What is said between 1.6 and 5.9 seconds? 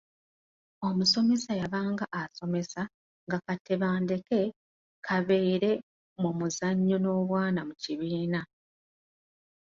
yabanga asomesa nga ka Tebandeke kabeere